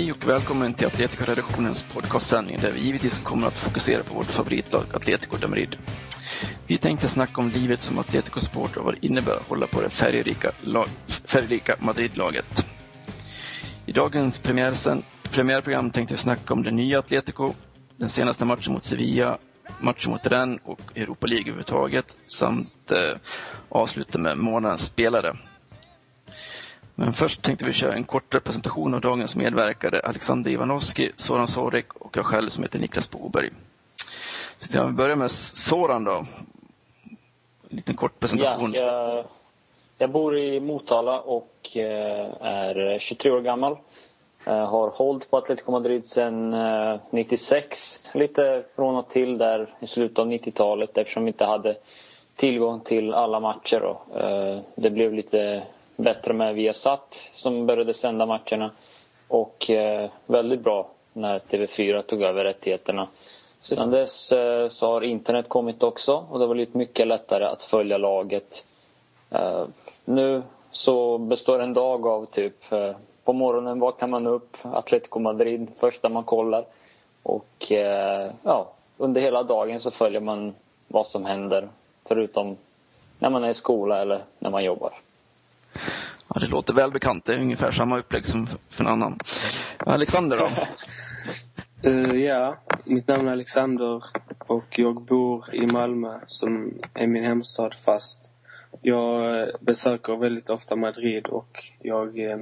[0.00, 4.82] Hej och välkommen till Atletico-redaktionens podcastsändning där vi givetvis kommer att fokusera på vårt favoritlag
[4.94, 5.76] Atletico de Madrid.
[6.66, 9.90] Vi tänkte snacka om livet som Atletico-supporter och vad det innebär att hålla på det
[9.90, 10.86] färgrika, lag,
[11.24, 12.66] färgrika Madrid-laget.
[13.86, 14.38] I dagens
[15.30, 17.52] premiärprogram tänkte vi snacka om det nya Atletico,
[17.96, 19.38] den senaste matchen mot Sevilla,
[19.80, 23.18] matchen mot Rennes och Europa League överhuvudtaget samt eh,
[23.68, 25.36] avsluta med månadens spelare.
[26.94, 31.92] Men först tänkte vi köra en kort representation av dagens medverkare Alexander Ivanovski, Soran Sorek
[31.92, 33.50] och jag själv som heter Niklas Boberg.
[34.58, 36.24] Så jag börjar med Soran då.
[37.70, 38.72] En liten kort presentation.
[38.74, 39.24] Ja, jag,
[39.98, 43.76] jag bor i Motala och eh, är 23 år gammal.
[44.44, 47.78] Jag har hållit på Atletico Madrid sedan eh, 96.
[48.14, 51.76] Lite från och till där i slutet av 90-talet eftersom vi inte hade
[52.36, 53.80] tillgång till alla matcher.
[53.80, 54.00] Då.
[54.74, 55.62] det blev lite
[56.02, 58.70] bättre med Viasat som började sända matcherna.
[59.28, 63.08] Och eh, väldigt bra när TV4 tog över rättigheterna.
[63.60, 67.62] Sedan dess eh, så har internet kommit också och det har blivit mycket lättare att
[67.62, 68.64] följa laget.
[69.30, 69.64] Eh,
[70.04, 75.68] nu så består en dag av typ eh, på morgonen vaknar man upp, Atletico Madrid
[75.80, 76.64] första man kollar.
[77.22, 80.54] Och eh, ja, under hela dagen så följer man
[80.88, 81.68] vad som händer
[82.04, 82.56] förutom
[83.18, 84.92] när man är i skola eller när man jobbar.
[86.34, 87.24] Ja, det låter välbekant.
[87.24, 89.18] Det är ungefär samma upplägg som för en annan.
[89.78, 90.50] Alexander då?
[91.90, 94.02] uh, ja, mitt namn är Alexander
[94.38, 98.30] och jag bor i Malmö som är min hemstad fast
[98.82, 102.38] jag eh, besöker väldigt ofta Madrid och jag eh,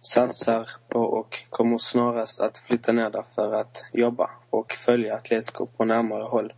[0.00, 5.66] satsar på och kommer snarast att flytta ner där för att jobba och följa Atletico
[5.66, 6.52] på närmare håll.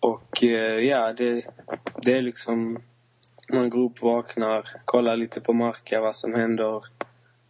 [0.00, 1.44] Och eh, ja, det,
[2.02, 2.78] det är liksom
[3.52, 6.84] man går upp, vaknar, kollar lite på Marca, vad som händer.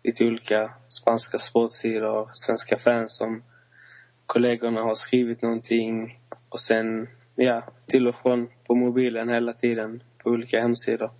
[0.02, 3.42] Lite olika spanska sportsidor, svenska fans som
[4.26, 6.18] kollegorna har skrivit någonting.
[6.48, 11.10] Och sen, ja, till och från på mobilen hela tiden på olika hemsidor.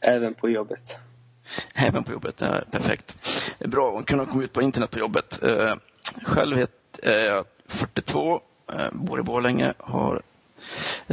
[0.00, 0.98] Även på jobbet.
[1.74, 3.16] Även på jobbet, ja, perfekt.
[3.58, 5.42] Det är bra att kunna komma ut på internet på jobbet.
[5.42, 5.74] Eh,
[6.22, 6.66] själv
[7.02, 8.40] är jag eh, 42,
[8.72, 10.22] eh, bor i Borlänge, har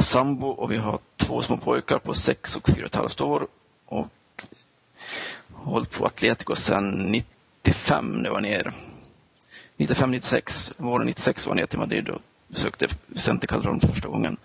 [0.02, 3.46] sambo och vi har två små pojkar på sex och fyra och ett halvt år.
[3.86, 4.06] Och
[5.52, 8.72] hållit på Atletico sedan 95 när jag var ner.
[9.76, 14.08] 95, 96, våren 96 var jag ner till Madrid och besökte Vicente Calderon för första
[14.08, 14.36] gången.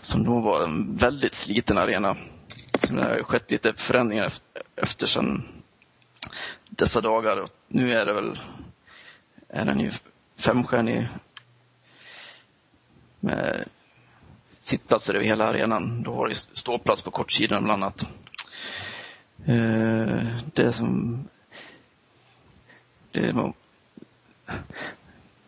[0.00, 2.16] Som då var en väldigt sliten arena.
[2.82, 4.32] Så det har skett lite förändringar
[4.76, 5.42] efter sedan
[6.68, 7.36] dessa dagar.
[7.36, 8.38] Och nu är det väl
[9.48, 9.90] är den ju
[10.36, 11.08] femstjärnig
[13.20, 13.64] med
[14.64, 16.02] sittplatser över hela arenan.
[16.02, 18.02] Då var det ståplats på kortsidan bland annat.
[19.46, 21.24] Eh, det som...
[23.12, 23.52] Det var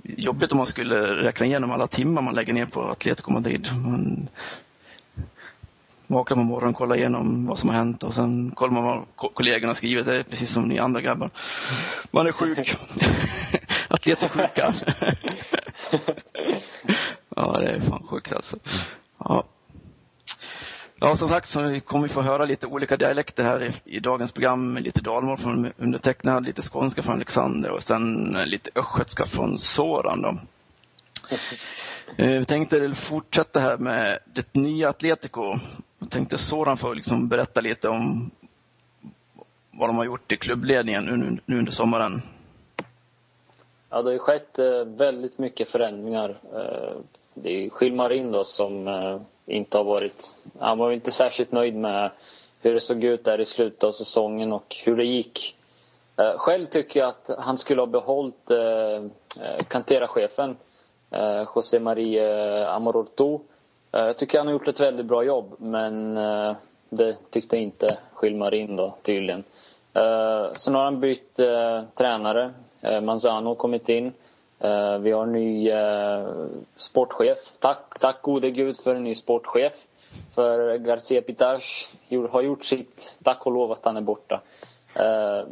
[0.02, 3.68] jobbigt om man skulle räkna igenom alla timmar man lägger ner på Atletico Madrid.
[3.84, 4.28] Man
[6.06, 9.74] vaknar på morgonen, kollar igenom vad som har hänt och sen kollar man vad kollegorna
[9.74, 10.06] skrivit.
[10.06, 11.30] Det är precis som ni andra grabbar.
[12.10, 12.58] Man är sjuk.
[13.88, 14.74] Atletico-sjuka.
[17.36, 18.56] ja, det är fan sjukt alltså.
[19.24, 19.44] Ja.
[21.00, 24.32] Ja, som sagt så kommer vi få höra lite olika dialekter här i, i dagens
[24.32, 24.76] program.
[24.76, 30.22] Lite dalmål från undertecknad, lite skånska från Alexander och sen lite östgötska från Soran.
[30.22, 30.38] Då.
[32.16, 35.54] Eh, vi tänkte fortsätta här med det nya Atletico.
[35.98, 38.30] Jag tänkte Soran får liksom berätta lite om
[39.70, 42.22] vad de har gjort i klubbledningen nu, nu under sommaren.
[43.90, 46.96] Ja, det har skett eh, väldigt mycket förändringar eh,
[47.34, 50.36] det är Skilmarin då som eh, inte har varit...
[50.58, 52.10] Han var inte särskilt nöjd med
[52.60, 55.56] hur det såg ut där i slutet av säsongen och hur det gick.
[56.16, 59.04] Eh, själv tycker jag att han skulle ha behållit eh,
[59.68, 60.56] Cantera-chefen
[61.54, 63.40] José Marie Amororto.
[63.90, 66.14] Jag tycker han har gjort ett väldigt bra jobb men
[66.88, 69.44] det tyckte inte Skilmarin då tydligen.
[70.56, 71.36] Sen har han bytt
[71.94, 72.54] tränare.
[73.02, 74.12] Manzano har kommit in.
[74.58, 76.26] Eh, vi har en ny eh,
[76.76, 77.38] sportchef.
[77.60, 79.72] Tack, tack gode gud för en ny sportchef.
[80.34, 81.88] För Garcia Pitash
[82.30, 83.16] har gjort sitt.
[83.24, 84.42] Tack och lov att han är borta.
[84.94, 85.46] Eh,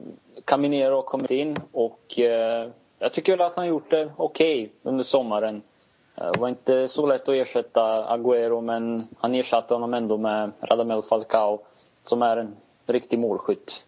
[0.45, 2.19] Caminero har kommit in och
[2.99, 5.63] jag tycker väl att han gjort det okej okay under sommaren.
[6.15, 11.03] Det var inte så lätt att ersätta Agüero men han ersatte honom ändå med Radamel
[11.03, 11.61] Falcao
[12.05, 12.57] som är en
[12.87, 13.83] riktig målskytt.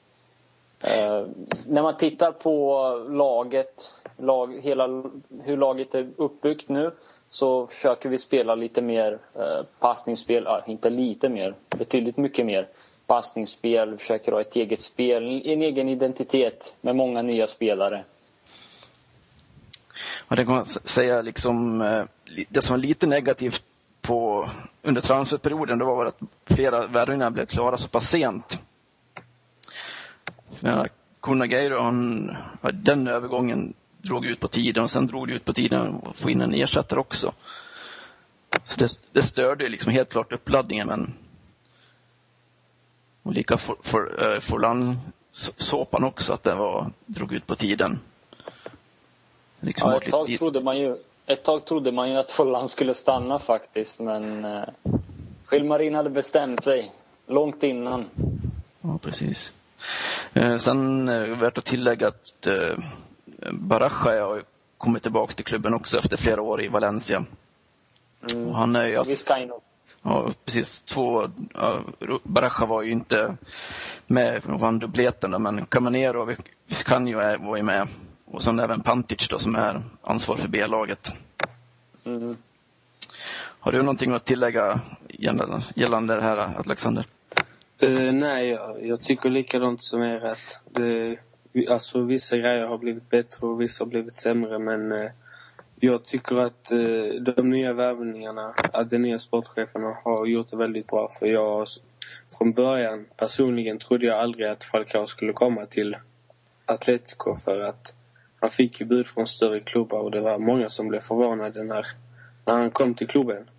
[0.84, 1.26] Eh,
[1.66, 5.02] när man tittar på laget, lag, hela,
[5.42, 6.90] hur laget är uppbyggt nu
[7.30, 12.68] så försöker vi spela lite mer eh, passningsspel, ja, inte lite mer, betydligt mycket mer
[13.06, 18.04] passningsspel, försöker ha ett eget spel, en egen identitet med många nya spelare.
[20.28, 22.04] Ja, det kan man säga liksom, eh,
[22.48, 23.64] det som var lite negativt
[24.00, 24.48] på,
[24.82, 28.62] under transferperioden det var att flera värvningar blev klara så pass sent.
[31.20, 32.36] Kunageiro, han,
[32.72, 36.30] den övergången drog ut på tiden och sen drog det ut på tiden att få
[36.30, 37.32] in en ersättare också.
[38.62, 41.14] Så det, det störde liksom helt klart uppladdningen men
[43.24, 48.00] och lika för, för, äh, Forlan-såpan också, att det var, drog ut på tiden.
[49.60, 50.38] Liksom ja, ett, tag lite...
[50.38, 50.96] trodde man ju,
[51.26, 54.62] ett tag trodde man ju att Forlan skulle stanna faktiskt, men eh,
[55.52, 56.92] Gilmarin hade bestämt sig
[57.26, 58.08] långt innan.
[58.80, 59.52] Ja, precis.
[60.32, 62.78] Eh, sen eh, värt att tillägga att eh,
[63.52, 64.42] Baraja har
[64.78, 67.24] kommit tillbaka till klubben också efter flera år i Valencia.
[68.30, 68.48] Mm.
[68.48, 68.98] Och han är ju...
[68.98, 69.60] Vizcaino.
[70.02, 70.80] Ja, precis.
[70.80, 71.80] Två, ja,
[72.22, 73.36] Baraja var ju inte
[74.06, 76.36] med och vann dubbleten men Camanero och
[76.66, 77.88] Viscanio var ju med.
[78.24, 81.08] Och sen även Pantic då som är ansvarig för B-laget.
[82.04, 82.36] Mm.
[83.64, 84.80] Har du någonting att tillägga
[85.74, 87.06] gällande det här, Alexander?
[87.82, 91.18] Uh, nej, jag, jag tycker likadant som er att det,
[91.68, 95.10] alltså, vissa grejer har blivit bättre och vissa har blivit sämre men eh,
[95.76, 100.86] jag tycker att eh, de nya värvningarna, att de nya sportcheferna har gjort det väldigt
[100.86, 101.66] bra för jag
[102.38, 105.96] från början personligen trodde jag aldrig att Falcao skulle komma till
[106.66, 107.94] Atletico för att
[108.40, 111.86] han fick ju bud från större klubbar och det var många som blev förvånade när,
[112.44, 113.50] när han kom till klubben.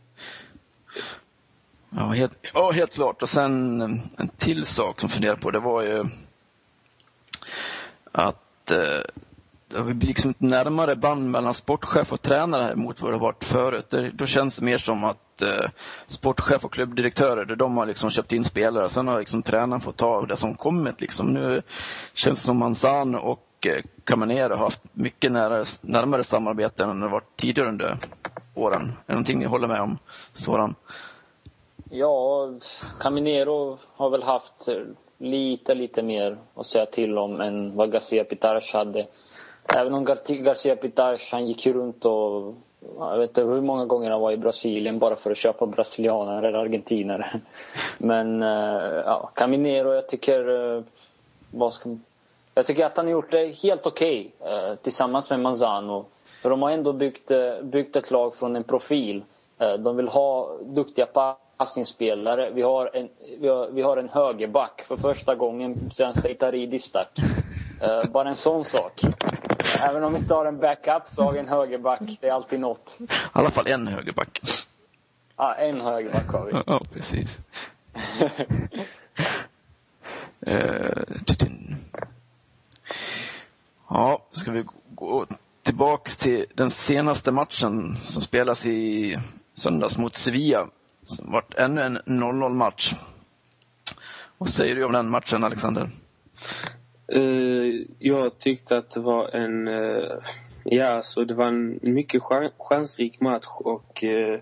[1.89, 3.21] Ja helt, ja, helt klart.
[3.21, 3.81] Och sen
[4.17, 6.05] en till sak som jag funderar på det var ju
[8.15, 9.01] att eh,
[9.67, 13.15] det har blivit liksom ett närmare band mellan sportchef och tränare här mot vad det
[13.15, 13.89] har varit förut.
[13.89, 15.69] Det, då känns det mer som att eh,
[16.07, 18.89] sportchef och klubbdirektörer, de har liksom köpt in spelare.
[18.89, 21.01] Sen har liksom tränaren fått ta av det som kommit.
[21.01, 21.33] Liksom.
[21.33, 21.61] Nu
[22.13, 23.67] känns det som Manzan och
[24.07, 24.17] eh,
[24.49, 27.97] har haft mycket nära, närmare samarbete än det varit tidigare under
[28.53, 28.81] åren.
[28.81, 29.97] Är det någonting ni håller med om,
[30.33, 30.75] Soran?
[31.89, 32.49] Ja,
[32.99, 34.83] Caminero har väl haft eh,
[35.17, 39.07] lite, lite mer att säga till om än vad Garcia Pitares hade.
[39.75, 42.53] Även om Garcia Pitares, han gick ju runt och
[42.99, 46.47] jag vet inte hur många gånger han var i Brasilien bara för att köpa brasilianare
[46.47, 47.41] eller argentinare.
[47.97, 50.75] Men eh, ja, Caminero, jag tycker...
[50.77, 50.83] Eh,
[51.51, 51.97] vad ska,
[52.53, 56.05] jag tycker att han har gjort det helt okej okay, tillsammans med Manzano.
[56.41, 59.23] För de har ändå byggt, byggt ett lag från en profil.
[59.79, 61.05] De vill ha duktiga
[61.57, 62.51] passningsspelare.
[62.51, 63.09] Vi har, en,
[63.39, 67.19] vi, har, vi har en högerback för första gången sedan Seitaridis stack.
[67.83, 69.01] Uh, bara en sån sak.
[69.79, 72.01] Även om vi inte har en backup så har vi en högerback.
[72.21, 72.89] Det är alltid något.
[72.99, 74.39] I alla fall en högerback.
[75.37, 76.51] Ja, en högerback har vi.
[76.67, 77.39] Ja, precis.
[80.47, 81.03] uh,
[83.89, 85.25] ja, ska vi gå
[85.63, 89.17] tillbaks till den senaste matchen som spelas i
[89.53, 90.67] söndags mot Sevilla.
[91.05, 92.93] Som vart ännu en 0-0 match.
[94.37, 95.89] Vad säger du om den matchen, Alexander?
[97.15, 99.67] Uh, jag tyckte att det var en...
[99.67, 100.11] Uh,
[100.63, 102.21] ja, så det var en mycket
[102.57, 104.39] chansrik match och uh,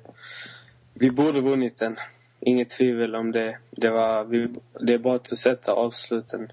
[0.94, 1.98] vi borde vunnit den.
[2.40, 3.58] Inget tvivel om det.
[3.72, 6.52] Det, var, vi, det är bara att sätta avsluten.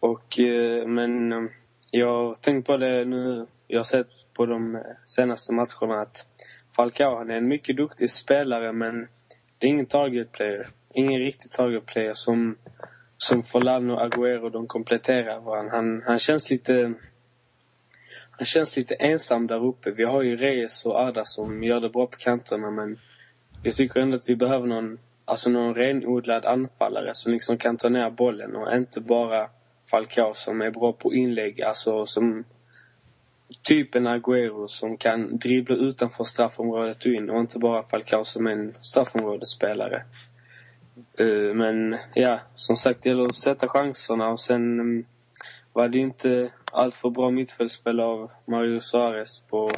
[0.00, 0.38] Och,
[0.86, 1.50] men
[1.90, 3.46] jag har tänkt på det nu.
[3.66, 6.26] Jag har sett på de senaste matcherna att
[6.76, 9.08] Falcao han är en mycket duktig spelare men
[9.58, 10.66] det är ingen target player.
[10.94, 12.56] Ingen riktig target player som,
[13.16, 15.76] som Forlan och Agüero, de kompletterar varandra.
[15.76, 16.94] Han, han känns lite...
[18.30, 19.90] Han känns lite ensam där uppe.
[19.90, 22.98] Vi har ju Reyes och Arda som gör det bra på kanterna men
[23.62, 27.88] jag tycker ändå att vi behöver någon, alltså någon renodlad anfallare som liksom kan ta
[27.88, 29.50] ner bollen och inte bara
[29.90, 32.44] Falcao som är bra på inlägg, alltså som
[33.62, 38.46] typ en Agüero som kan dribbla utanför straffområdet och in och inte bara Falcao som
[38.46, 40.04] en straffområdesspelare.
[41.18, 45.04] Eh, men ja, som sagt, det gäller att sätta chanserna och sen mm,
[45.72, 49.70] var det inte alltför bra mittfältsspel av Mario Suarez på,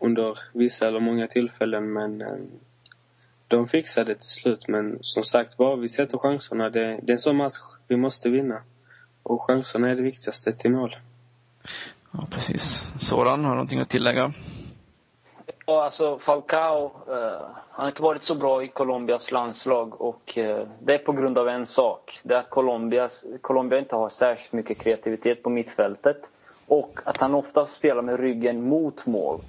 [0.00, 2.50] under vissa eller många tillfällen men mm,
[3.48, 4.68] de fixade det till slut.
[4.68, 6.70] Men som sagt, bara vi sätter chanserna.
[6.70, 7.56] Det, det är en sån match
[7.88, 8.62] vi måste vinna.
[9.22, 10.96] och chanserna är det viktigaste till mål.
[12.18, 12.92] Ja, precis.
[12.98, 14.32] Soran, har du någonting att tillägga?
[15.66, 20.66] Ja, alltså Falcao, eh, han har inte varit så bra i Colombias landslag och eh,
[20.80, 22.20] det är på grund av en sak.
[22.22, 26.22] Det är att Colombias, Colombia inte har särskilt mycket kreativitet på mittfältet
[26.66, 29.40] och att han ofta spelar med ryggen mot mål.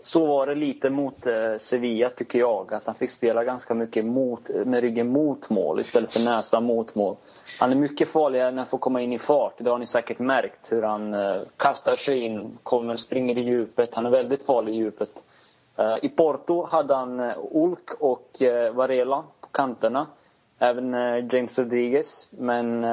[0.00, 4.04] Så var det lite mot eh, Sevilla tycker jag, att han fick spela ganska mycket
[4.04, 7.16] mot, med ryggen mot mål istället för näsa mot mål.
[7.60, 9.54] Han är mycket farligare när han får komma in i fart.
[9.58, 13.94] Det har ni säkert märkt hur han eh, kastar sig in, kommer, springer i djupet.
[13.94, 15.10] Han är väldigt farlig i djupet.
[15.76, 18.30] Eh, I Porto hade han Ulk och
[18.72, 20.06] Varela på kanterna.
[20.58, 20.92] Även
[21.30, 22.28] James Rodriguez.
[22.30, 22.84] Men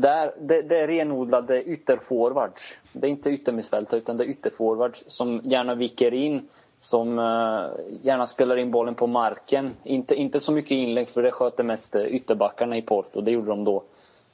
[0.00, 2.62] där, det, det är renodlade ytterforwards.
[2.92, 6.48] Det är inte yttermittfältare utan det är ytterforwards som gärna viker in.
[6.80, 7.64] Som eh,
[8.02, 9.74] gärna spelar in bollen på marken.
[9.82, 13.20] Inte, inte så mycket inlägg för det sköter mest eh, ytterbackarna i Porto.
[13.20, 13.82] Det gjorde de då.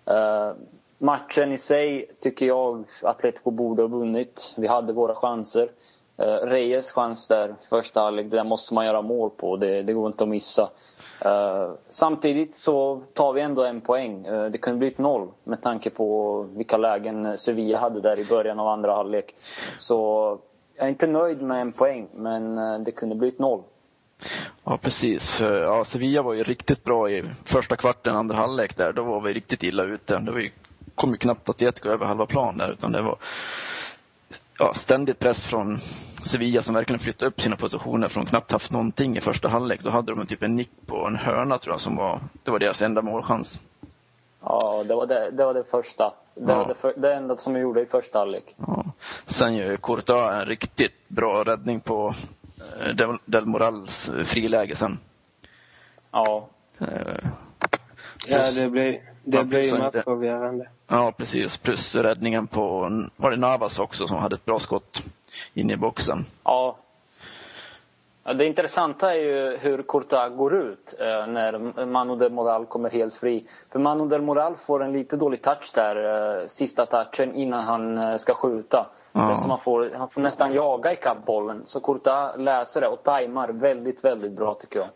[0.06, 0.52] Eh,
[0.98, 4.52] matchen i sig tycker jag Atletico borde ha vunnit.
[4.56, 5.68] Vi hade våra chanser.
[6.20, 9.56] Uh, Reyes chans där, första halvlek, det där måste man göra mål på.
[9.56, 10.70] Det, det går inte att missa.
[11.26, 14.26] Uh, samtidigt så tar vi ändå en poäng.
[14.28, 18.60] Uh, det kunde blivit noll med tanke på vilka lägen Sevilla hade där i början
[18.60, 19.34] av andra halvlek.
[19.78, 19.94] Så
[20.76, 22.54] jag är inte nöjd med en poäng, men
[22.84, 23.62] det kunde blivit noll.
[24.64, 25.30] Ja, precis.
[25.30, 28.92] För, ja, Sevilla var ju riktigt bra i första kvarten, andra halvlek där.
[28.92, 30.18] Då var vi riktigt illa ute.
[30.18, 30.52] Då vi
[30.94, 33.18] kom ju knappt att gå över halva plan där, utan det var
[34.58, 35.78] ja, ständig press från
[36.24, 39.80] Sevilla som verkligen flyttade upp sina positioner från knappt haft någonting i första halvlek.
[39.82, 42.58] Då hade de typ en nick på en hörna tror jag som var, det var
[42.58, 43.62] deras enda målchans.
[44.40, 46.14] Ja, det var det, det, var det första.
[46.34, 46.58] Det ja.
[46.58, 48.54] var det, för, det enda som de gjorde i första halvlek.
[48.66, 48.84] Ja.
[49.26, 52.14] Sen gör Courtois en riktigt bra räddning på
[52.80, 54.98] eh, Del, Del Morals eh, friläge sen.
[56.10, 56.48] Ja.
[56.82, 56.88] Uh,
[58.26, 60.68] ja, det blir, det blir ju matchavgörande.
[60.88, 61.56] Ja, precis.
[61.56, 65.02] Plus räddningen på, var det Navas också som hade ett bra skott
[65.54, 66.24] in i boxen?
[66.44, 66.76] Ja.
[68.24, 73.16] Det intressanta är ju hur Courtois går ut eh, när Manu del Moral kommer helt
[73.16, 73.46] fri.
[73.72, 75.96] För Manu del Moral får en lite dålig touch där,
[76.42, 78.86] eh, sista touchen innan han eh, ska skjuta.
[79.12, 79.36] Ja.
[79.36, 81.62] Så man får, han får nästan jaga ikapp bollen.
[81.64, 84.88] Så Courtois läser det och tajmar väldigt, väldigt bra tycker jag.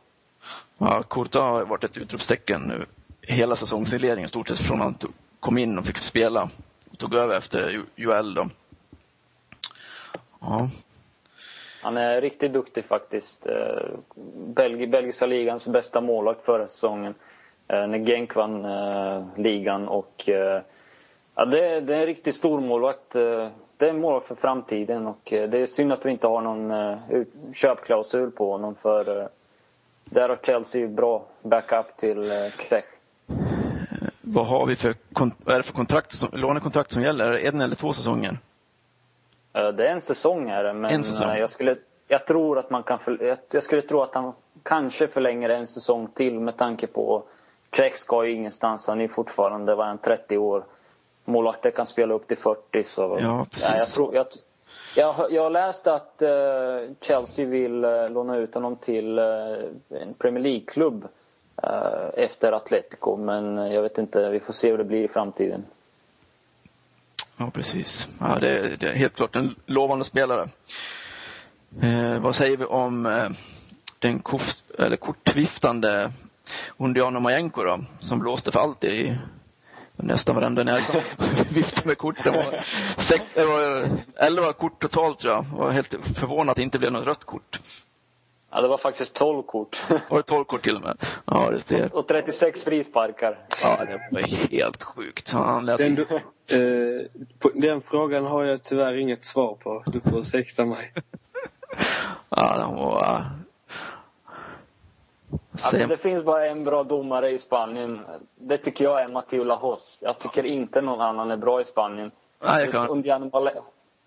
[0.79, 2.85] Ja, Courtois har varit ett utropstecken nu
[3.29, 4.95] hela säsongsinledningen stort sett från han
[5.41, 6.49] kom in och fick spela
[6.91, 8.49] och tog över efter Joel då.
[10.41, 10.69] Ja.
[11.83, 13.47] Han är riktigt duktig faktiskt.
[13.47, 13.87] Eh,
[14.35, 17.15] Belg belgiska ligans bästa målvakt förra säsongen.
[17.69, 20.23] Eh, när Genk vann eh, ligan och
[21.35, 23.13] ja, det, det är en riktigt stor målvakt.
[23.13, 26.73] Det är en målvakt för framtiden och det är synd att vi inte har någon
[27.55, 29.29] köpklausul på honom för
[30.05, 32.98] där har Chelsea bra backup till Krech
[34.33, 34.95] vad har vi för,
[35.45, 37.25] vad är det för kontrakt som, lånekontrakt som gäller?
[37.25, 38.39] Är det en eller två säsonger?
[39.53, 41.37] Det är en säsong är det, men en säsong.
[41.37, 41.77] jag skulle,
[42.09, 44.33] jag tror att man kan, för, jag skulle tro att han
[44.63, 47.25] kanske förlänger en säsong till med tanke på
[47.71, 50.65] Czech ska ju ingenstans, han är fortfarande, var han 30 år.
[51.25, 53.19] Målvakter kan spela upp till 40 så.
[53.21, 53.69] Ja, precis.
[53.69, 54.27] Ja, jag, tror, jag,
[54.97, 60.15] jag, jag har läst att uh, Chelsea vill uh, låna ut honom till uh, en
[60.15, 61.09] Premier League-klubb.
[61.63, 63.17] Eh, efter Atletico.
[63.17, 65.67] Men jag vet inte, vi får se hur det blir i framtiden.
[67.37, 68.09] Ja, precis.
[68.21, 70.49] Ja, det, är, det är helt klart en lovande spelare.
[71.83, 73.29] Eh, vad säger vi om eh,
[73.99, 76.13] den kof, eller kortviftande
[76.77, 79.19] Undiano Majenko då, som blåste för allt i
[79.97, 81.03] nästan varenda närgång.
[81.51, 82.33] Viftade med korten.
[82.33, 82.59] Det var,
[82.97, 85.45] sex, det var elva kort totalt tror jag.
[85.53, 87.61] Jag var helt förvånad att det inte blev något rött kort.
[88.51, 89.81] Ja, det var faktiskt 12 kort.
[90.11, 90.97] Var det 12 kort till och med?
[91.25, 91.97] Ja, det ser.
[91.97, 93.47] Och 36 frisparkar.
[93.63, 95.33] Ja, det var helt sjukt.
[95.33, 95.79] Han lät...
[95.79, 97.07] den, du, eh,
[97.39, 99.83] på, den frågan har jag tyvärr inget svar på.
[99.87, 100.93] Du får ursäkta mig.
[102.29, 103.25] ja, den var...
[105.53, 108.01] Alltså, det finns bara en bra domare i Spanien.
[108.35, 109.99] Det tycker jag är Matteo Lajos.
[110.01, 112.11] Jag tycker inte någon annan är bra i Spanien.
[112.45, 113.03] Nej, jag kan...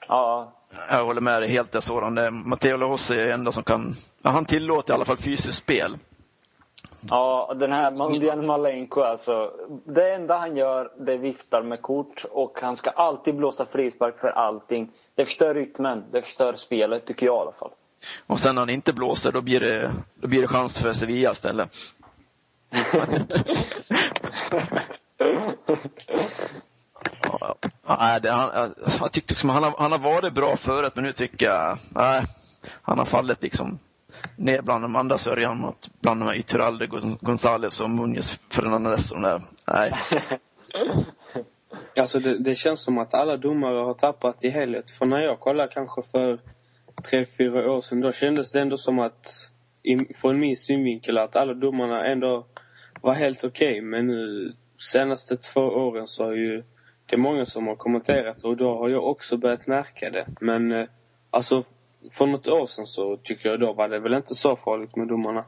[0.07, 0.51] Ja,
[0.89, 2.49] jag håller med dig helt där Soran.
[2.49, 5.97] Matteo Lahossi är enda som kan, ja, han tillåter i alla fall fysiskt spel.
[7.09, 9.51] Ja, den här Mundian Malenko alltså.
[9.85, 14.27] Det enda han gör, det viftar med kort och han ska alltid blåsa frispark för
[14.27, 14.91] allting.
[15.15, 17.71] Det förstör rytmen, det förstör spelet tycker jag i alla fall.
[18.27, 21.31] Och sen när han inte blåser, då blir det, då blir det chans för Sevilla
[21.31, 21.69] istället.
[27.87, 31.13] Ja, det, han, jag tyckte liksom, han, har, han har varit bra förut, men nu
[31.13, 32.23] tycker jag nej,
[32.81, 33.79] han har fallit liksom
[34.35, 36.87] ner bland de andra sörjan Bland de här Ytteralde,
[37.21, 39.41] Gonzales och Munoz Fernandez och de där.
[39.67, 39.93] Nej.
[41.99, 44.91] Alltså det, det känns som att alla domare har tappat i helhet.
[44.91, 46.39] För när jag kollade kanske för
[47.09, 49.51] tre, fyra år sedan, då kändes det ändå som att
[50.15, 52.45] från min synvinkel att alla domarna ändå
[53.01, 53.71] var helt okej.
[53.71, 53.81] Okay.
[53.81, 56.63] Men nu senaste två åren så har ju
[57.11, 60.27] det är många som har kommenterat och då har jag också börjat märka det.
[60.41, 60.87] Men eh,
[61.29, 61.63] alltså
[62.17, 65.07] för något år sedan så tycker jag då var det väl inte så farligt med
[65.07, 65.45] domarna.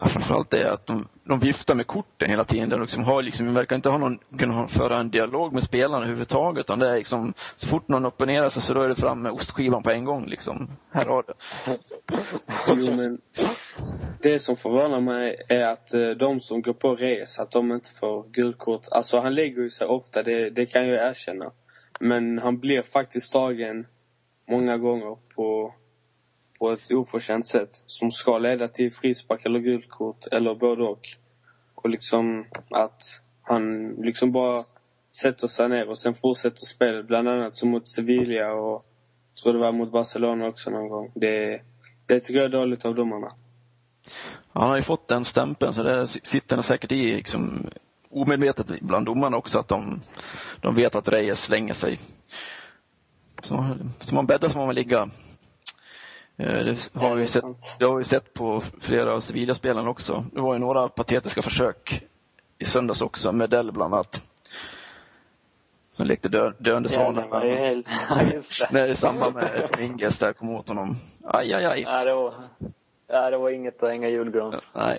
[0.00, 2.68] Ja, framförallt det att de, de viftar med korten hela tiden.
[2.68, 5.96] De, liksom har, liksom, de verkar inte ha någon, kunna föra en dialog med spelarna
[5.96, 6.64] överhuvudtaget.
[6.64, 9.32] Utan det är liksom, så fort någon opponerar sig så då är det fram med
[9.32, 10.26] ostskivan på en gång.
[10.26, 10.70] Liksom.
[10.92, 11.32] Här har du.
[12.68, 13.20] Jo, men
[14.22, 17.90] det som förvånar mig är att eh, de som går på res, att de inte
[17.90, 18.82] får gulkort.
[18.90, 21.52] Alltså han lägger ju sig ofta, det, det kan jag erkänna.
[22.00, 23.86] Men han blir faktiskt tagen
[24.48, 25.74] många gånger på
[26.60, 31.08] på ett oförtjänt sätt som ska leda till frispark eller gult kort eller både och.
[31.74, 33.02] Och liksom att
[33.42, 34.62] han liksom bara
[35.22, 37.06] sätter sig ner och sen fortsätter spelet.
[37.06, 38.84] Bland annat som mot Sevilla och
[39.34, 41.12] jag tror det var mot Barcelona också någon gång.
[41.14, 41.60] Det,
[42.06, 43.32] det tycker jag är dåligt av domarna.
[44.52, 47.66] Han har ju fått den stämpeln så det sitter säkert i liksom,
[48.10, 50.00] omedvetet bland domarna också att de,
[50.60, 52.00] de vet att Reyes slänger sig.
[53.42, 55.08] Så, så man bäddar får man väl ligga.
[56.40, 57.44] Eh, det har, vi sett,
[57.78, 60.24] det har vi sett på flera av Sevilla-spelarna också.
[60.32, 62.02] Det var ju några patetiska försök
[62.58, 64.22] i söndags också, med Dell bland annat.
[65.90, 67.26] Som lekte dö, döende svana.
[67.30, 67.86] Ja, det helt...
[68.70, 70.96] När i samband med Minges där kom åt honom.
[71.24, 71.80] Aj, aj, aj.
[71.80, 72.34] Ja, det var,
[73.06, 74.60] ja, det var inget att hänga julgran.
[74.72, 74.98] Nej.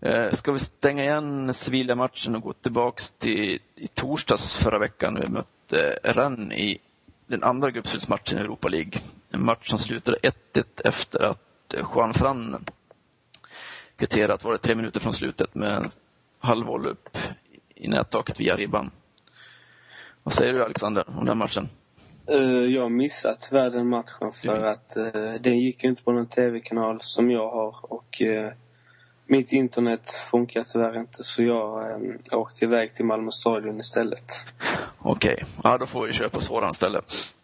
[0.00, 5.18] Eh, ska vi stänga igen Sevilla-matchen och gå tillbaks till i torsdags förra veckan.
[5.20, 6.78] Vi mötte Rennes i
[7.26, 9.00] den andra gruppspelsmatchen i Europa League.
[9.32, 12.64] En match som slutade 1-1 efter att Juan Fran
[13.96, 15.88] kvitterat, var det tre minuter från slutet, med en
[16.38, 17.18] halvvolley upp
[17.74, 18.90] i nättaket via ribban.
[20.22, 21.68] Vad säger du Alexander om den matchen?
[22.30, 24.72] Uh, jag har missat tyvärr den matchen för mm.
[24.72, 28.48] att uh, den gick inte på någon tv-kanal som jag har och uh,
[29.26, 34.44] mitt internet funkar tyvärr inte så jag um, åkte iväg till Malmö stadion istället.
[34.98, 35.46] Okej, okay.
[35.64, 37.04] ja då får vi köpa sådan istället.
[37.04, 37.41] Uh,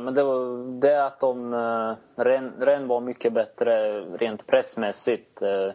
[0.00, 5.42] men det var det att de, uh, Ren, Ren var mycket bättre rent pressmässigt.
[5.42, 5.72] Uh,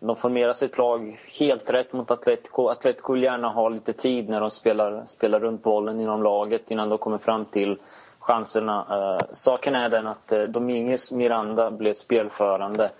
[0.00, 2.68] de formerar sitt lag helt rätt mot Atletico.
[2.68, 6.88] Atletico vill gärna ha lite tid när de spelar, spelar runt bollen inom laget innan
[6.88, 7.78] de kommer fram till
[8.18, 9.18] chanserna.
[9.32, 12.90] Saken är den att uh, Dominguez Miranda blev spelförande.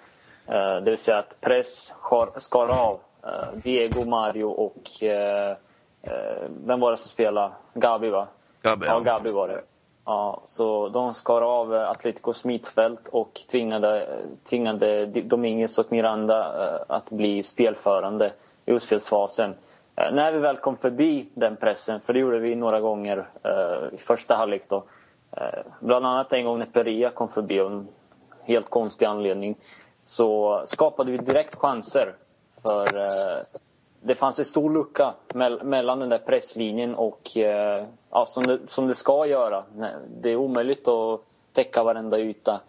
[0.85, 1.95] Det vill säga att press
[2.37, 3.01] skar, av
[3.63, 5.03] Diego, Mario och
[6.07, 7.53] Eh, vem var det som spelade?
[7.75, 8.29] Gabi va?
[8.63, 9.01] Gabi, ja.
[9.01, 9.63] Gabi var det.
[10.09, 16.81] Ja, så de skar av eh, Atleticos mittfält och tvingade, tvingade Dominguez och Miranda eh,
[16.89, 18.33] att bli spelförande
[18.67, 19.55] i utspelsfasen.
[19.97, 23.29] Eh, när vi väl kom förbi den pressen, för det gjorde vi några gånger
[23.93, 24.85] i första halvlek då.
[25.81, 27.89] Bland annat en gång när Peria kom förbi av en
[28.43, 29.57] helt konstig anledning.
[30.05, 32.15] Så skapade vi direkt chanser
[32.63, 32.87] för
[34.07, 35.15] det fanns en stor lucka
[35.63, 39.65] mellan den där presslinjen och eh, ja, som, det, som det ska göra.
[40.21, 41.21] Det är omöjligt att
[41.53, 42.61] täcka varenda yta.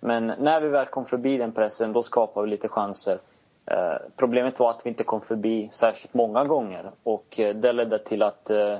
[0.00, 3.18] Men när vi väl kom förbi den pressen, då skapade vi lite chanser.
[3.66, 7.98] Eh, problemet var att vi inte kom förbi särskilt många gånger och eh, det ledde
[7.98, 8.78] till att eh,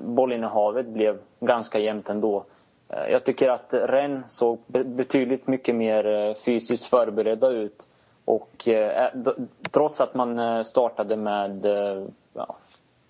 [0.00, 2.44] bollinnehavet blev ganska jämnt ändå.
[2.88, 7.86] Eh, jag tycker att Ren såg betydligt mycket mer eh, fysiskt förberedda ut
[8.24, 9.10] och eh,
[9.70, 12.56] trots att man eh, startade med eh, ja,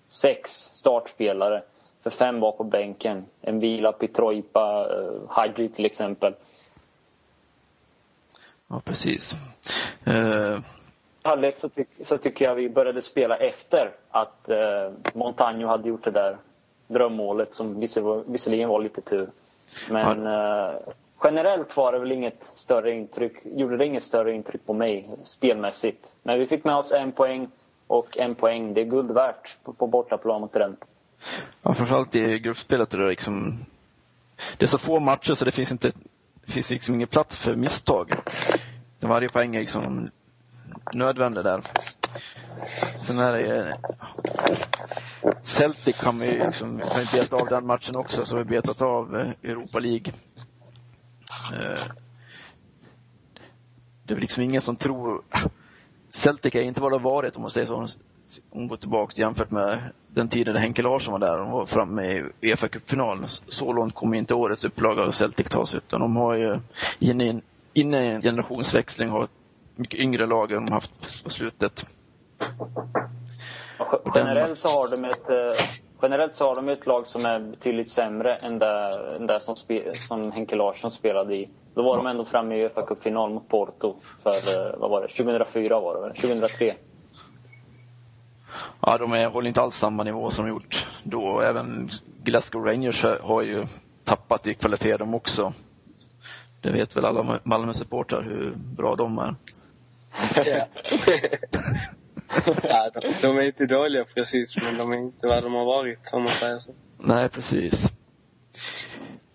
[0.07, 1.63] sex startspelare,
[2.03, 3.25] för fem var på bänken.
[3.41, 6.33] En vila, Pitroipa, eh, Hadji till exempel.
[8.67, 9.33] Ja, precis.
[10.03, 10.59] Eh...
[11.23, 16.03] halvlek så, ty så tycker jag vi började spela efter att eh, Montagno hade gjort
[16.03, 16.37] det där
[16.87, 17.79] drömmålet som
[18.27, 19.29] visserligen var lite tur.
[19.89, 20.71] Men ja.
[20.71, 20.75] eh,
[21.25, 26.05] generellt var det väl inget större intryck, gjorde det inget större intryck på mig spelmässigt.
[26.23, 27.47] Men vi fick med oss en poäng
[27.87, 30.77] och en poäng, det är guld värt på, på bortaplan mot den.
[31.61, 33.65] Ja, framförallt i gruppspelet är det liksom,
[34.57, 35.91] det är så få matcher så det finns inte,
[36.45, 38.13] det finns liksom ingen plats för misstag.
[38.99, 40.09] Varje poäng är liksom
[40.93, 41.61] nödvändig där.
[42.97, 43.77] Sen är det
[45.41, 48.81] Celtic kan vi liksom, kan vi beta av den matchen också, så har vi betat
[48.81, 50.13] av eh, Europa League.
[51.53, 51.79] Eh,
[54.03, 55.21] det är liksom ingen som tror...
[56.09, 57.75] Celtic är inte vad det har varit om man säger så.
[57.75, 57.87] Om
[58.53, 61.37] man går tillbaka jämfört med den tiden när Henke Larsson var där.
[61.37, 63.29] De var framme i Uefa Cup-finalen.
[63.47, 66.59] Så långt kommer inte årets upplaga av Celtic ta sig utan de har ju
[66.99, 67.41] inne
[67.73, 69.29] i en generationsväxling har ett
[69.75, 71.89] mycket yngre lag än de haft på slutet.
[74.15, 75.65] Generellt så har de ett, eh,
[76.01, 79.55] generellt så har de ett lag som är betydligt sämre än det, än det som,
[79.55, 81.49] spe, som Henke Larsson spelade i.
[81.73, 85.07] Då var de ändå framme i Uefa Cup-final mot Porto för, eh, vad var det,
[85.07, 86.75] 2004 var det 2003.
[88.81, 91.41] Ja, de är, håller inte alls samma nivå som de gjort då.
[91.41, 91.89] Även
[92.23, 93.65] Glasgow Rangers har ju
[94.03, 95.53] tappat i kvalitet de också.
[96.61, 99.35] Det vet väl alla Malmö-supportrar hur bra de är.
[102.63, 106.09] ja, de, de, är inte dåliga precis, men de är inte vad de har varit,
[106.13, 106.71] om man säger så.
[106.99, 107.91] Nej, precis.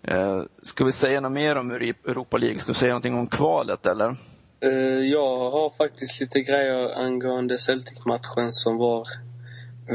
[0.03, 2.59] Eh, ska vi säga något mer om Europa League?
[2.59, 4.15] Ska vi säga någonting om kvalet, eller?
[4.63, 9.07] Eh, jag har faktiskt lite grejer angående Celtic-matchen som var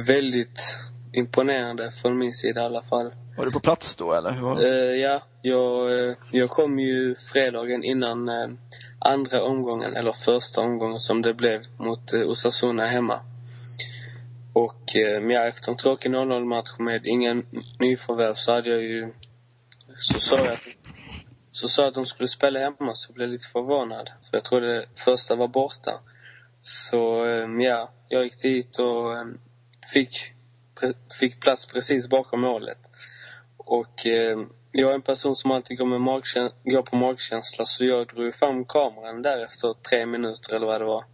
[0.06, 0.76] väldigt
[1.12, 3.10] imponerande från min sida i alla fall.
[3.36, 4.30] Var du på plats då eller?
[4.30, 8.48] Hur uh, ja, jag, uh, jag kom ju fredagen innan uh,
[8.98, 13.20] andra omgången, eller första omgången som det blev mot eh, Osasuna hemma.
[14.52, 17.46] Och eh, ja, efter en tråkig 0-0 match med ingen
[17.78, 19.12] nyförvärv så hade jag ju...
[19.98, 20.58] Så sa jag,
[21.52, 24.10] så sa jag att de skulle spela hemma så jag blev lite förvånad.
[24.30, 26.00] För jag trodde första var borta.
[26.60, 29.16] Så eh, ja, jag gick dit och
[29.92, 30.32] fick,
[31.20, 32.78] fick plats precis bakom målet.
[33.56, 34.38] Och eh,
[34.78, 38.34] jag är en person som alltid går, med magkäns går på magkänsla så jag drog
[38.34, 41.04] fram kameran där efter tre minuter eller vad det var.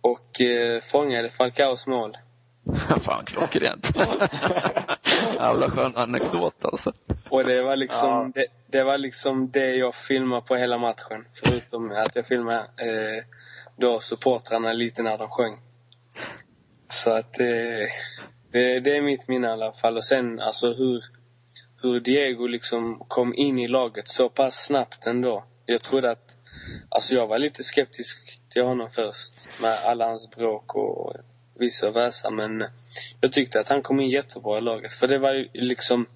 [0.00, 2.16] Och eh, fångade Falcaos mål.
[3.00, 3.96] Fan, klockrent.
[5.34, 6.92] Jävla skön anekdot alltså.
[7.30, 8.30] Och det var liksom, ja.
[8.34, 11.24] det, det, var liksom det jag filmade på hela matchen.
[11.34, 13.24] Förutom att jag filmade eh,
[13.76, 15.58] då supportrarna lite när de sjöng.
[16.88, 17.88] Så att det,
[18.52, 19.96] det, det är mitt minne i alla fall.
[19.96, 21.02] Och sen alltså hur,
[21.82, 25.44] hur Diego liksom kom in i laget så pass snabbt ändå.
[25.66, 26.36] Jag trodde att...
[26.88, 31.14] Alltså jag var lite skeptisk till honom först med alla hans bråk och
[31.58, 32.30] vice versa.
[32.30, 32.64] Men
[33.20, 34.92] jag tyckte att han kom in jättebra i laget.
[34.92, 36.06] För det var liksom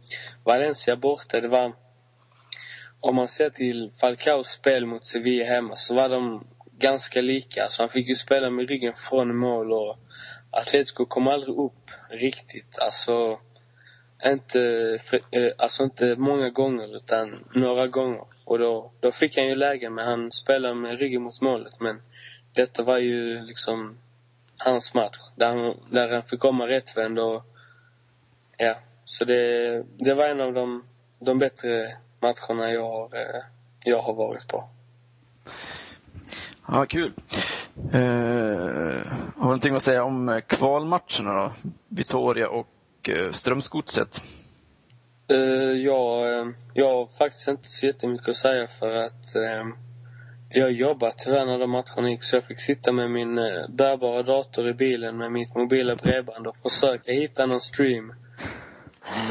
[0.45, 1.41] Valencia borta.
[1.41, 1.73] Det var...
[3.01, 6.47] Om man ser till Falcaos spel mot Sevilla hemma så var de
[6.79, 7.69] ganska lika.
[7.69, 9.99] Så han fick ju spela med ryggen från mål och
[10.51, 12.79] Atletico kom aldrig upp riktigt.
[12.79, 13.39] Alltså
[14.27, 14.99] inte,
[15.31, 18.25] eh, alltså inte många gånger utan några gånger.
[18.45, 21.81] Och då, då fick han ju lägen men han spelade med ryggen mot målet.
[21.81, 22.03] Men
[22.53, 23.99] detta var ju liksom
[24.57, 25.19] hans match.
[25.37, 27.45] Där han, där han fick komma rättvänd och
[28.57, 28.75] ja.
[29.05, 30.85] Så det, det var en av de,
[31.19, 33.43] de bättre matcherna jag har, eh,
[33.85, 34.69] jag har varit på.
[36.69, 37.13] Ja, kul.
[37.95, 41.53] Uh, har du någonting att säga om kvalmatcherna då?
[41.89, 42.67] Vitoria och
[43.01, 44.23] och eh, Strömsgodset?
[45.31, 45.37] Eh,
[45.73, 49.37] ja, eh, jag har faktiskt inte så jättemycket att säga för att
[50.53, 53.35] jag jobbade tyvärr när de matcherna gick så jag fick sitta med min
[53.69, 58.13] bärbara dator i bilen med mitt mobila bredband och försöka hitta någon stream.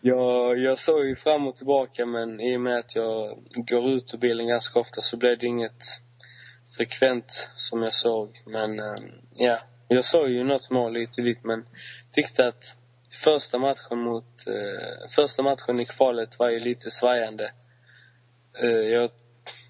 [0.00, 4.14] Jag, jag såg ju fram och tillbaka men i och med att jag går ut
[4.14, 5.84] ur bilen ganska ofta så blev det inget
[6.76, 8.42] frekvent som jag såg.
[8.46, 8.80] Men
[9.36, 11.66] ja, jag såg ju något mål lite dit men
[12.12, 12.74] tyckte att
[13.10, 14.46] första matchen mot...
[14.46, 17.50] Eh, första matchen i kvalet var ju lite svajande.
[18.62, 19.10] Eh, jag,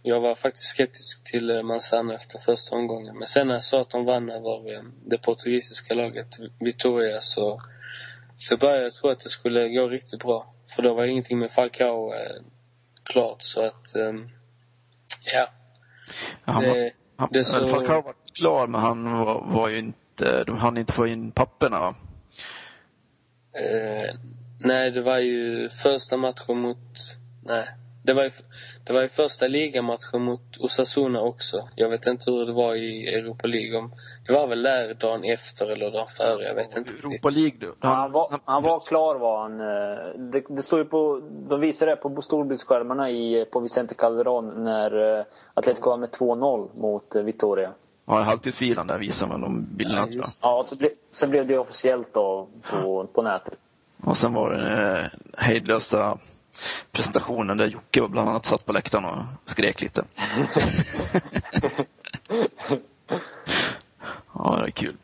[0.03, 3.19] jag var faktiskt skeptisk till eh, Manzano efter första omgången.
[3.19, 6.27] Men sen när jag såg att de vann över eh, det portugisiska laget
[6.61, 7.63] Vitoria så,
[8.37, 10.55] så började jag tro att det skulle gå riktigt bra.
[10.69, 12.43] För då var ingenting med Falcao eh,
[13.03, 13.95] klart så att...
[13.95, 14.13] Eh,
[15.35, 15.49] ja.
[16.45, 17.67] Han, det, han, det så...
[17.67, 19.99] Falcao var klar men han var, var ju inte,
[20.47, 21.95] de hann inte få in papperna va?
[23.53, 24.15] Eh,
[24.61, 26.79] nej, det var ju första matchen mot...
[27.45, 27.69] Nej.
[28.07, 28.31] Det var, ju,
[28.85, 31.69] det var ju första ligamatchen mot Osasuna också.
[31.75, 33.89] Jag vet inte hur det var i Europa League.
[34.27, 36.45] Det var väl där dagen efter eller dagen före.
[36.45, 37.75] Jag vet inte Europa League då?
[37.81, 39.61] Han, han, var, han var klar var han.
[39.61, 41.21] Eh, det, det står ju på...
[41.49, 45.25] De visade det på storbildsskärmarna i, på Vicente Calderon när eh,
[45.55, 47.23] Atletico var med 2-0 mot eh,
[48.07, 52.15] Ja, halvtidsvilan där visade man de bilderna ja, Ja, så ble, sen blev det officiellt
[52.15, 53.59] då på, på nätet.
[54.03, 55.07] Och sen var det eh,
[55.45, 56.19] hejdlösa
[56.93, 60.05] presentationen där Jocke bland annat satt på läktaren och skrek lite.
[64.35, 64.97] ja, det är kul.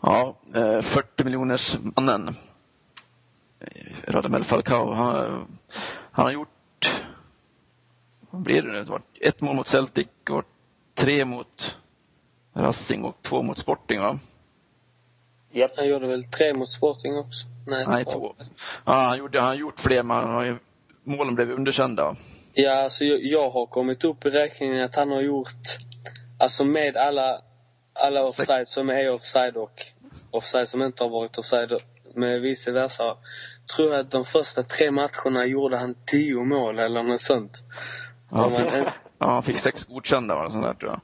[0.00, 2.28] Ja, 40 eh, miljoners mannen
[3.60, 4.92] eh, Radamel Falcao.
[4.92, 5.46] Han,
[6.10, 7.02] han har gjort,
[8.30, 8.84] vad blir det nu?
[9.20, 10.44] Ett mål mot Celtic och
[10.94, 11.78] tre mot
[12.54, 14.18] Racing och två mot Sporting va?
[15.52, 15.70] Japp.
[15.76, 17.46] Han gjorde väl tre mot Sporting också?
[17.66, 18.34] Nej, Nej två.
[18.84, 20.56] Ja, han, gjorde, han har gjort fler men han har ju
[21.04, 22.16] målen blev underkända?
[22.52, 25.78] Ja, alltså jag, jag, har kommit upp i räkningen att han har gjort,
[26.38, 27.40] alltså med alla,
[27.92, 29.82] alla offside som är offside och
[30.30, 31.72] offside som inte har varit offside.
[32.16, 33.16] Med vice versa.
[33.76, 37.52] Tror jag att de första tre matcherna gjorde han tio mål eller något sånt.
[38.30, 38.84] Ja, han, fick,
[39.18, 41.00] ja, han fick sex godkända eller sånt där tror jag.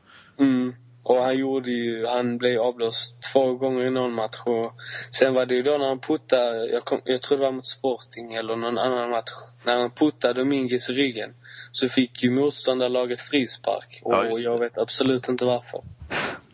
[0.46, 0.74] Mm.
[1.10, 4.36] Och han gjorde ju, han blev avblåst två gånger i någon match.
[4.44, 4.72] Och
[5.10, 7.66] sen var det ju då när han puttade, jag, kom, jag tror det var mot
[7.66, 9.30] Sporting eller någon annan match.
[9.64, 11.34] När han puttade Dominguez i ryggen
[11.70, 14.00] så fick ju motståndarlaget frispark.
[14.02, 15.80] Och ja, jag vet absolut inte varför.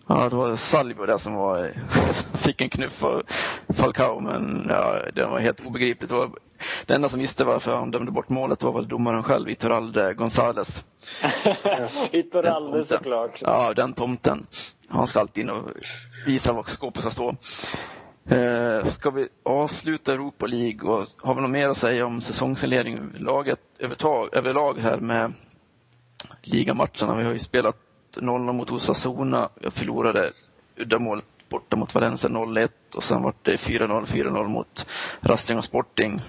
[0.09, 1.73] Ja, det var Salvo där som var,
[2.35, 3.25] fick en knuff för
[3.69, 6.11] Falcao, men ja, det var helt obegripligt.
[6.11, 6.31] Det, var,
[6.87, 10.85] det enda som visste varför han dömde bort målet var väl domaren själv, Iturralde Gonzales.
[12.13, 13.39] Iturralde såklart.
[13.41, 14.47] Ja, den tomten.
[14.89, 15.71] Han ska alltid in och
[16.27, 17.35] visa var skåpet ska stå.
[18.29, 23.17] Eh, ska vi avsluta Europa League och har vi något mer att säga om säsongsinledningen
[23.19, 25.33] laget övertag, överlag här med
[26.43, 27.15] ligamatcherna?
[27.17, 27.77] Vi har ju spelat
[28.17, 29.49] 0-0 mot Osasuna.
[29.61, 30.31] Jag förlorade
[30.77, 34.87] uddamålet borta mot Valencia 0-1 och sen var det 4-0, 4-0 mot
[35.21, 36.21] Racing och Sporting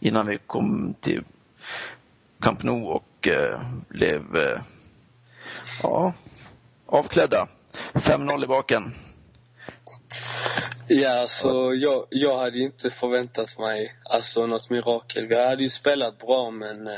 [0.00, 1.24] innan vi kom till
[2.40, 4.60] Camp Nou och eh, blev eh,
[5.82, 6.12] ja,
[6.86, 7.48] avklädda.
[7.92, 8.92] 5-0 i baken.
[10.88, 15.26] Ja, alltså jag, jag hade inte förväntat mig alltså, något mirakel.
[15.26, 16.94] Vi hade ju spelat bra men eh,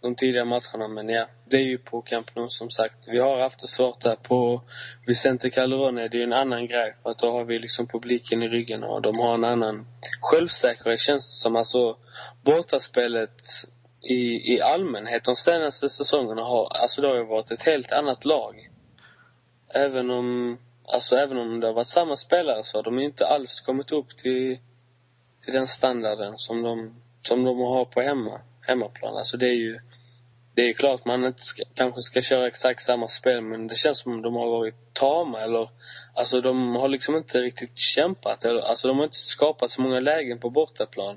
[0.00, 0.88] de tidiga matcherna.
[0.88, 3.08] Men ja, det är ju på Camp Nou som sagt.
[3.08, 4.16] Vi har haft det svårt där.
[4.16, 4.62] På
[5.06, 8.42] Vicente Calderon är det ju en annan grej för att då har vi liksom publiken
[8.42, 9.86] i ryggen och de har en annan
[10.20, 11.56] självsäkerhet känns det som.
[11.56, 11.96] Alltså
[12.42, 13.42] bortaspelet
[14.02, 18.24] i, i allmänhet de senaste säsongerna har, alltså det har ju varit ett helt annat
[18.24, 18.70] lag.
[19.74, 23.60] Även om, alltså även om det har varit samma spelare så har de inte alls
[23.60, 24.58] kommit upp till,
[25.44, 29.16] till den standarden som de, som de har på hemma, hemmaplan.
[29.16, 29.80] Alltså det är ju
[30.58, 33.98] det är klart man inte ska, kanske ska köra exakt samma spel men det känns
[33.98, 35.68] som de har varit tama eller
[36.18, 38.44] Alltså de har liksom inte riktigt kämpat.
[38.44, 41.16] Eller, alltså de har inte skapat så många lägen på bortaplan.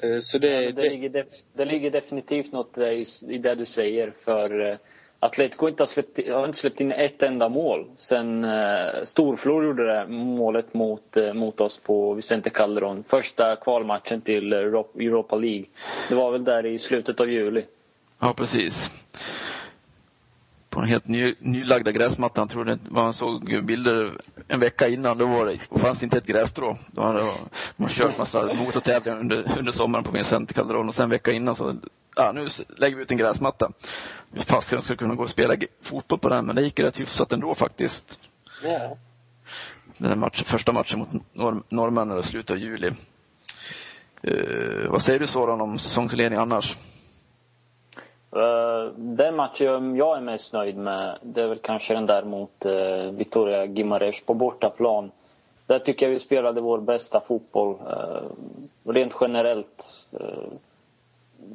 [0.00, 0.88] Eh, så det, ja, det, det...
[0.88, 4.12] Ligger def, det ligger definitivt något i, i det du säger.
[4.24, 4.76] För uh,
[5.20, 9.86] Atletico inte har, släppt, har inte släppt in ett enda mål sen uh, Storflor gjorde
[9.86, 13.04] det målet mot, uh, mot oss på Vicente Calderón.
[13.08, 15.66] Första kvalmatchen till Europa League.
[16.08, 17.64] Det var väl där i slutet av juli.
[18.18, 18.94] Ja, precis.
[20.70, 22.48] På en helt ny, nylagda gräsmattan.
[22.48, 25.18] Tror det han såg bilder en vecka innan.
[25.18, 26.78] Då var det, fanns inte ett grässtrå.
[26.92, 27.24] Då hade
[27.76, 31.54] man kört massa motortävlingar under, under sommaren på Vincent Calderon och sen en vecka innan
[31.56, 31.76] så
[32.16, 33.72] ja, nu lägger vi ut en gräsmatta.
[34.32, 37.32] Hur fasiken skulle kunna gå och spela fotboll på den, men det gick rätt hyfsat
[37.32, 38.18] ändå faktiskt.
[38.64, 38.96] Ja.
[39.98, 42.90] Den match, första matchen mot norr, norrmännen i slutet av juli.
[44.28, 46.76] Uh, vad säger du Soran om säsongsledning annars?
[48.36, 52.64] Uh, den matchen jag är mest nöjd med, det är väl kanske den där mot
[52.64, 55.10] eh, uh, Victoria Gimares på bortaplan.
[55.66, 57.74] Där tycker jag vi spelade vår bästa fotboll.
[57.74, 60.06] Uh, rent generellt.
[60.20, 60.48] Uh,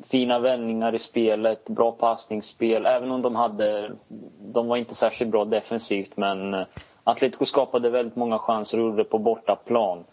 [0.10, 2.86] fina vändningar i spelet, bra passningsspel.
[2.86, 3.92] Även om de hade...
[4.40, 6.64] De var inte särskilt bra defensivt, men uh,
[7.04, 10.04] Atletico skapade väldigt många chanser och gjorde det på bortaplan.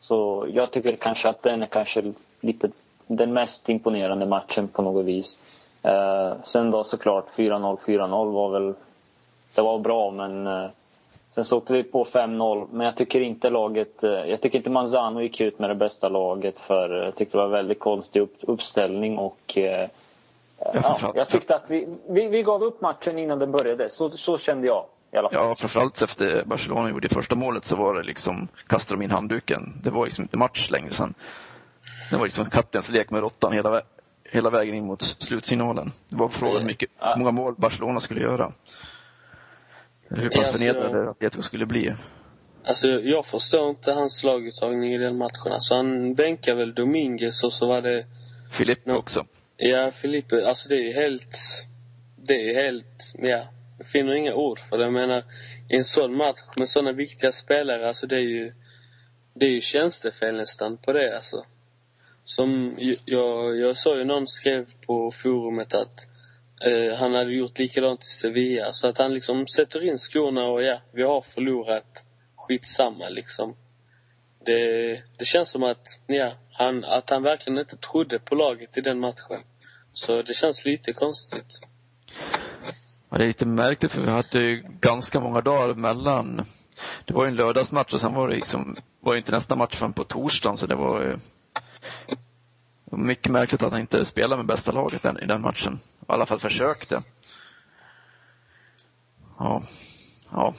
[0.00, 2.70] Så jag tycker kanske att den är kanske lite
[3.06, 5.38] den mest imponerande matchen på något vis.
[5.82, 8.74] Eh, sen då såklart 4-0, 4-0 var väl...
[9.54, 10.70] Det var bra men eh,
[11.34, 12.68] sen så åkte vi på 5-0.
[12.72, 14.04] Men jag tycker inte laget...
[14.04, 17.42] Eh, jag tycker inte Manzano gick ut med det bästa laget för jag tyckte det
[17.42, 19.88] var väldigt konstig upp, uppställning och eh,
[20.58, 23.90] ja, jag tyckte att vi, vi, vi gav upp matchen innan den började.
[23.90, 24.84] Så, så kände jag.
[25.10, 29.80] Ja, framförallt efter Barcelona gjorde första målet så var det liksom, kastade de in handduken.
[29.82, 31.14] Det var liksom inte match längre sen.
[32.10, 33.82] Det var liksom kattens lek med råttan hela,
[34.30, 35.92] hela vägen in mot slutsignalen.
[36.08, 37.14] Det var frågan hur ja.
[37.18, 38.52] många mål Barcelona skulle göra.
[40.08, 41.94] Hur pass alltså, förnedrade Atletico skulle bli.
[42.64, 45.52] Alltså jag förstår inte hans laguttagning i den matchen.
[45.52, 48.06] Alltså han bänkade väl Dominguez och så var det...
[48.50, 48.96] Filippe no...
[48.96, 49.26] också.
[49.56, 50.48] Ja, Filippe.
[50.48, 51.36] Alltså det är helt...
[52.16, 53.14] Det är helt...
[53.14, 53.42] Ja,
[53.78, 54.84] jag finner inga ord för det.
[54.84, 55.24] Jag menar,
[55.68, 58.52] i en sån match med såna viktiga spelare, alltså det är ju...
[59.34, 61.44] Det är ju tjänstefel nästan på det alltså.
[62.28, 66.06] Som jag, jag såg ju någon skrev på forumet att
[66.64, 68.72] eh, han hade gjort likadant i Sevilla.
[68.72, 72.04] Så att han liksom sätter in skorna och ja, vi har förlorat.
[72.36, 73.56] Skitsamma liksom.
[74.44, 78.80] Det, det känns som att, ja, han, att han verkligen inte trodde på laget i
[78.80, 79.40] den matchen.
[79.92, 81.60] Så det känns lite konstigt.
[83.10, 86.44] Ja, det är lite märkligt för vi hade ju ganska många dagar mellan.
[87.04, 89.76] Det var ju en lördagsmatch och sen var det liksom, var ju inte nästa match
[89.76, 91.18] förrän på torsdagen så det var ju
[92.84, 95.80] mycket märkligt att han inte spelade med bästa laget i den matchen.
[96.00, 97.02] I alla fall försökte.
[99.38, 99.62] Ja,
[100.32, 100.54] ja.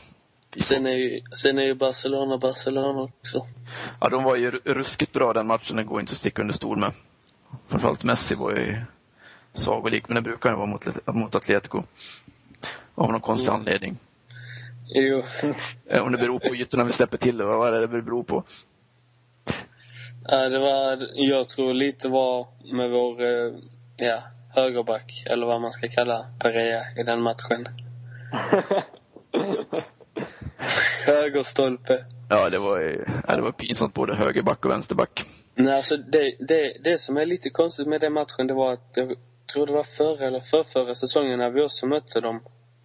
[0.57, 3.47] Sen är ju, sen är ju Barcelona Barcelona också.
[4.01, 6.77] Ja, de var ju ruskigt bra den matchen, det går inte att sticka under stol
[6.77, 6.91] med.
[7.67, 8.81] Framförallt Messi var ju
[9.53, 11.83] sagolik, men det brukar han vara mot, mot Atletico.
[12.95, 13.59] Av någon konstig mm.
[13.59, 13.97] anledning.
[14.87, 15.23] Jo.
[15.85, 18.43] Eh, om det beror på ytorna vi släpper till, vad är det det beror på?
[20.27, 23.53] Ja, det var, jag tror lite var med vår eh,
[23.97, 24.23] ja,
[24.55, 27.67] högerback, eller vad man ska kalla Perea i den matchen.
[31.05, 32.05] Högerstolpe.
[32.29, 32.79] Ja, det var,
[33.27, 35.25] ja, det var pinsamt både högerback och vänsterback.
[35.55, 38.91] Nej, alltså det, det, det som är lite konstigt med den matchen, det var att
[38.95, 39.15] jag
[39.53, 42.41] tror det var förra eller förra säsongen när vi också mötte dem.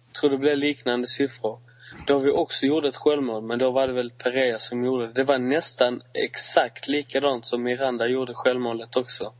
[0.07, 1.59] Jag tror det blev liknande siffror.
[2.07, 5.13] Då vi också gjorde ett självmål, men då var det väl Perea som gjorde det.
[5.13, 9.33] Det var nästan exakt likadant som Miranda gjorde självmålet också.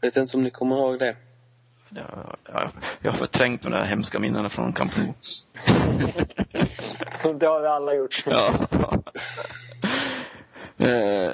[0.00, 1.16] Vet inte om ni kommer ihåg det?
[1.88, 5.12] Ja, ja, jag har förträngt de där hemska minnena från Camp Nou.
[7.38, 8.24] det har vi alla gjort.
[8.26, 8.54] ja.
[10.78, 11.32] Eh,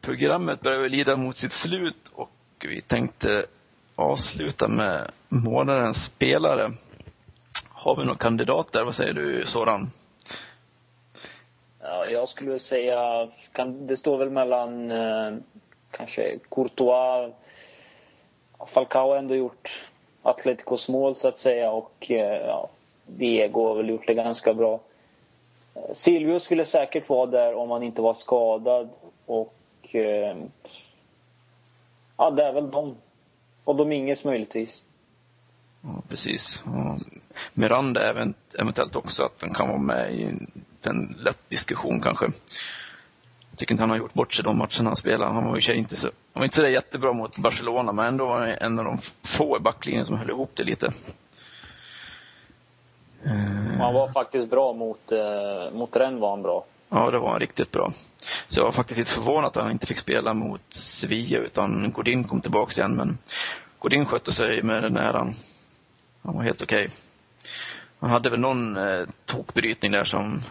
[0.00, 2.30] programmet börjar lida mot sitt slut och
[2.68, 3.46] vi tänkte
[3.96, 6.70] avsluta med månadens spelare.
[7.82, 8.84] Har vi någon kandidat där?
[8.84, 9.90] Vad säger du Soran?
[11.82, 13.28] Ja, jag skulle säga,
[13.66, 15.34] det står väl mellan eh,
[15.90, 17.34] kanske Courtois,
[18.74, 19.88] Falcao har ändå gjort
[20.22, 22.70] Atleticos mål så att säga och eh, ja,
[23.06, 24.80] Diego har väl gjort det ganska bra.
[25.74, 28.88] Eh, Silvio skulle säkert vara där om han inte var skadad
[29.26, 29.54] och
[29.92, 30.36] eh,
[32.16, 32.96] ja, det är väl de.
[33.64, 34.82] Och Dominguez möjligtvis.
[35.82, 36.62] Ja, precis.
[36.66, 37.00] Och
[37.54, 38.00] Miranda
[38.58, 40.24] eventuellt också, att den kan vara med i
[40.82, 42.24] en lätt diskussion kanske.
[43.50, 45.32] Jag tycker inte han har gjort bort sig de matcherna han spelade.
[45.32, 48.40] Han var ju inte så, han var inte så jättebra mot Barcelona, men ändå var
[48.40, 50.92] han en av de få i backlinjen som höll ihop det lite.
[53.78, 56.64] Han var faktiskt bra mot, eh, mot Rennes var han bra.
[56.88, 57.92] Ja, det var han riktigt bra.
[58.48, 62.24] Så jag var faktiskt lite förvånad att han inte fick spela mot Sevilla, utan Godin
[62.24, 62.96] kom tillbaka igen.
[62.96, 63.18] Men
[63.78, 65.34] Godin skötte sig med den äran.
[66.22, 66.86] Han var helt okej.
[66.86, 66.96] Okay.
[67.98, 70.42] Han hade väl någon eh, tokbrytning där som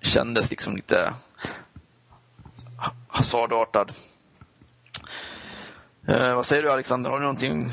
[0.00, 1.14] kändes liksom lite
[3.08, 3.92] hasardartad.
[6.08, 7.70] Eh, vad säger du Alexander, har du någonting,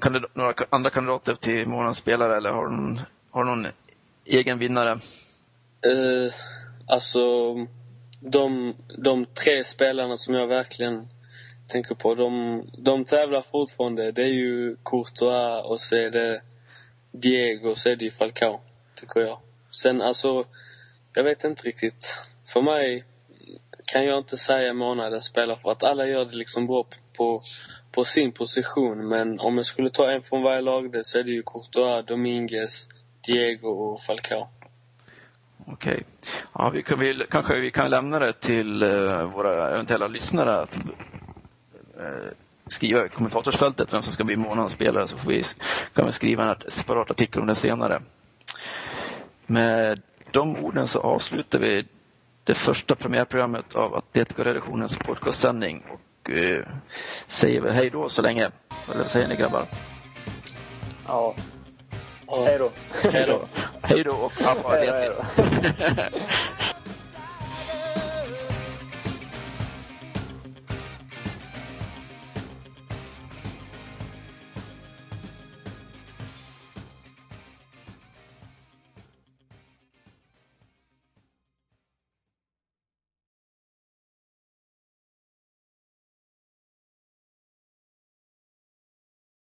[0.00, 3.66] kandid- några andra kandidater till månadens spelare eller har du någon, har du någon
[4.24, 4.90] egen vinnare?
[4.90, 6.34] Eh,
[6.88, 7.54] alltså,
[8.20, 11.08] de, de tre spelarna som jag verkligen
[11.66, 14.12] tänker på, de, de tävlar fortfarande.
[14.12, 16.42] Det är ju Courtois och så är det
[17.12, 18.60] Diego och så är det ju Falcao,
[18.94, 19.38] tycker jag.
[19.70, 20.44] Sen alltså,
[21.14, 22.18] jag vet inte riktigt.
[22.46, 23.04] För mig
[23.84, 27.42] kan jag inte säga månadens spelare för att alla gör det liksom bra på,
[27.92, 29.08] på sin position.
[29.08, 32.88] Men om jag skulle ta en från varje lag så är det ju Courtois, Dominguez,
[33.26, 34.48] Diego och Falcao.
[35.66, 35.92] Okej.
[35.92, 36.04] Okay.
[36.54, 40.76] Ja, vi kan vi, kanske vi kan lämna det till uh, våra eventuella lyssnare att
[42.66, 45.42] skriva i kommentatorsfältet vem som ska bli månadens spelare så får vi,
[45.94, 48.02] kan vi skriva en separat artikel om det senare.
[49.46, 51.86] Med de orden så avslutar vi
[52.44, 56.64] det första premiärprogrammet av Atletico-redaktionens podcastsändning och uh,
[57.26, 58.50] säger väl hej då så länge.
[58.90, 59.64] Eller vad säger ni grabbar?
[61.06, 61.34] Ja.
[62.28, 62.70] Hej då.
[62.90, 63.48] Hej då.
[63.82, 64.76] hej då och Abba